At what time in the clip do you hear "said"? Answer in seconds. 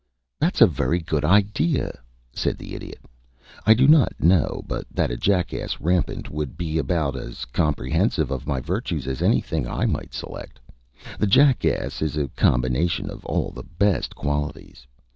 2.33-2.57